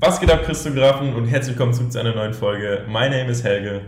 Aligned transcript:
Was 0.00 0.20
geht 0.20 0.30
ab, 0.30 0.42
Christografen 0.42 1.14
und 1.14 1.26
herzlich 1.26 1.56
willkommen 1.56 1.72
zurück 1.72 1.92
zu 1.92 1.98
einer 1.98 2.14
neuen 2.14 2.34
Folge. 2.34 2.84
My 2.88 3.08
name 3.08 3.30
is 3.30 3.42
Helge. 3.42 3.82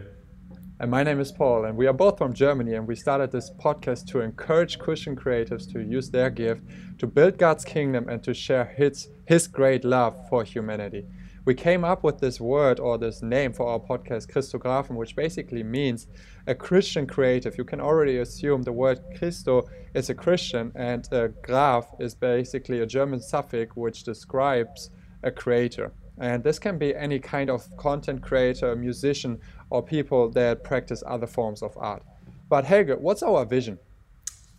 And 0.79 0.91
my 0.91 1.03
name 1.03 1.21
is 1.21 1.33
Paul, 1.33 1.65
and 1.65 1.77
we 1.77 1.87
are 1.87 1.95
both 1.95 2.19
from 2.19 2.33
Germany, 2.33 2.75
and 2.75 2.87
we 2.87 2.95
started 2.95 3.33
this 3.33 3.51
podcast 3.59 4.07
to 4.13 4.21
encourage 4.21 4.79
Christian 4.79 5.17
creatives 5.17 5.71
to 5.73 5.81
use 5.81 6.11
their 6.11 6.31
gift 6.31 6.63
to 6.99 7.07
build 7.07 7.39
God's 7.39 7.65
kingdom 7.65 8.09
and 8.09 8.23
to 8.23 8.35
share 8.35 8.67
His, 8.77 9.09
his 9.27 9.49
great 9.49 9.85
love 9.85 10.15
for 10.29 10.45
humanity. 10.45 11.07
We 11.47 11.55
came 11.55 11.85
up 11.85 12.03
with 12.03 12.19
this 12.19 12.41
word 12.41 12.81
or 12.81 12.99
this 12.99 13.23
name 13.23 13.53
for 13.53 13.69
our 13.69 13.79
podcast, 13.79 14.27
Christografen, 14.29 14.97
which 14.97 15.15
basically 15.15 15.63
means 15.63 16.09
a 16.47 16.55
Christian 16.55 17.07
creative. 17.07 17.57
You 17.57 17.65
can 17.65 17.81
already 17.81 18.19
assume 18.19 18.63
the 18.63 18.73
word 18.73 19.01
Christo 19.17 19.63
is 19.95 20.11
a 20.11 20.15
Christian, 20.15 20.73
and 20.75 21.07
a 21.13 21.29
Graf 21.29 21.87
is 22.01 22.15
basically 22.15 22.81
a 22.81 22.87
German 22.87 23.21
suffix 23.21 23.77
which 23.77 24.03
describes 24.03 24.91
a 25.27 25.31
creator. 25.31 25.93
And 26.19 26.43
this 26.43 26.59
can 26.59 26.79
be 26.79 26.95
any 26.95 27.19
kind 27.19 27.51
of 27.51 27.65
content 27.77 28.23
creator, 28.23 28.75
musician, 28.75 29.39
or 29.69 29.83
people 29.83 30.31
that 30.31 30.65
practice 30.65 31.03
other 31.07 31.27
forms 31.27 31.63
of 31.63 31.77
art. 31.77 32.03
But 32.49 32.65
Helge, 32.65 32.97
what's 32.99 33.23
our 33.23 33.45
vision? 33.45 33.79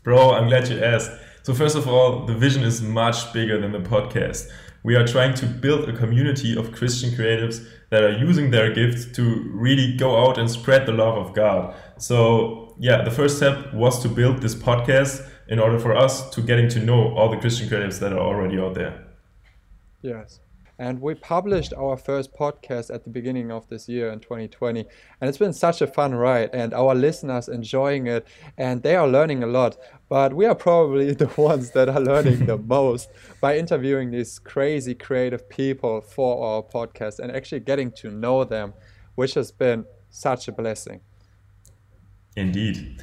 Bro, 0.04 0.34
I'm 0.36 0.48
glad 0.48 0.68
you 0.68 0.84
asked. 0.84 1.12
So, 1.44 1.54
first 1.54 1.76
of 1.76 1.88
all, 1.88 2.26
the 2.26 2.36
vision 2.36 2.64
is 2.64 2.82
much 2.82 3.34
bigger 3.34 3.60
than 3.60 3.72
the 3.72 3.80
podcast. 3.80 4.50
We 4.84 4.96
are 4.96 5.08
trying 5.08 5.34
to 5.36 5.46
build 5.46 5.90
a 5.90 5.94
community 5.94 6.56
of 6.56 6.72
Christian 6.72 7.10
creatives 7.12 7.66
that 7.90 8.04
are 8.04 8.12
using 8.12 8.52
their 8.52 8.74
gifts 8.74 9.06
to 9.16 9.50
really 9.54 9.96
go 9.98 10.26
out 10.26 10.38
and 10.38 10.52
spread 10.52 10.86
the 10.86 10.92
love 10.92 11.18
of 11.18 11.34
God. 11.34 11.74
So, 11.98 12.76
yeah, 12.80 13.02
the 13.04 13.12
first 13.12 13.38
step 13.38 13.74
was 13.74 14.02
to 14.04 14.10
build 14.10 14.42
this 14.42 14.54
podcast 14.54 15.28
in 15.48 15.60
order 15.60 15.80
for 15.80 15.96
us 15.96 16.30
to 16.32 16.42
getting 16.42 16.70
to 16.70 16.80
know 16.80 17.16
all 17.16 17.30
the 17.30 17.38
Christian 17.38 17.68
creatives 17.68 18.00
that 18.00 18.14
are 18.14 18.20
already 18.20 18.60
out 18.60 18.76
there. 18.76 19.08
Yes. 20.02 20.40
And 20.80 21.02
we 21.02 21.16
published 21.16 21.74
our 21.74 21.98
first 21.98 22.34
podcast 22.34 22.94
at 22.94 23.04
the 23.04 23.10
beginning 23.10 23.52
of 23.52 23.68
this 23.68 23.90
year 23.90 24.12
in 24.12 24.20
2020. 24.20 24.86
And 25.20 25.28
it's 25.28 25.38
been 25.38 25.54
such 25.54 25.82
a 25.82 25.88
fun 25.88 26.14
ride, 26.14 26.52
and 26.54 26.74
our 26.74 26.94
listeners 26.94 27.48
enjoying 27.48 28.08
it, 28.08 28.28
and 28.58 28.84
they 28.84 28.96
are 28.96 29.08
learning 29.08 29.44
a 29.44 29.48
lot. 29.48 29.78
But 30.08 30.34
we 30.34 30.46
are 30.46 30.56
probably 30.56 31.14
the 31.24 31.32
ones 31.36 31.72
that 31.72 31.90
are 31.90 32.00
learning 32.00 32.46
the 32.46 32.58
most 32.76 33.10
by 33.42 33.58
interviewing 33.58 34.12
these 34.12 34.38
crazy 34.40 34.94
creative 34.94 35.50
people 35.50 36.02
for 36.02 36.46
our 36.46 36.62
podcast 36.62 37.20
and 37.20 37.32
actually 37.32 37.62
getting 37.62 37.92
to 37.94 38.12
know 38.12 38.44
them, 38.44 38.74
which 39.16 39.34
has 39.34 39.52
been 39.52 39.86
such 40.10 40.48
a 40.48 40.52
blessing. 40.52 41.02
Indeed. 42.36 43.02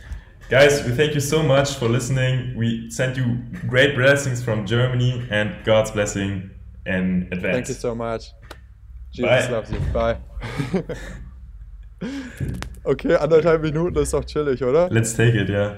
Guys, 0.48 0.84
we 0.84 0.92
thank 0.92 1.14
you 1.14 1.20
so 1.20 1.42
much 1.42 1.74
for 1.74 1.88
listening. 1.88 2.54
We 2.54 2.88
send 2.90 3.16
you 3.16 3.38
great 3.66 3.96
blessings 3.96 4.44
from 4.44 4.66
Germany 4.66 5.26
and 5.30 5.64
God's 5.64 5.90
blessing 5.90 6.53
in 6.84 7.28
advance. 7.30 7.54
Thank 7.54 7.68
you 7.68 7.74
so 7.74 7.94
much. 7.94 8.32
Jesus 9.12 9.46
Bye. 9.46 9.52
loves 9.52 9.70
you. 9.70 9.78
Bye. 9.92 10.16
okay, 12.84 13.16
anderthalb 13.16 13.62
Minuten 13.62 13.98
ist 13.98 14.12
doch 14.12 14.24
chillig, 14.24 14.62
oder? 14.62 14.88
Let's 14.90 15.14
take 15.14 15.40
it, 15.40 15.48
ja. 15.48 15.76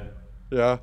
Yeah. 0.51 0.79
Ja. 0.79 0.81